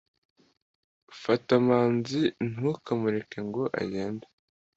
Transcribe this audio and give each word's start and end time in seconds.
Fata 1.21 1.53
manzi 1.65 2.21
ntukamureke 2.49 3.37
ngo 3.47 3.63
agende 3.81 4.25